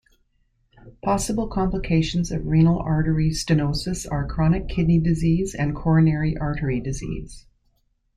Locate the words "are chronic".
4.11-4.67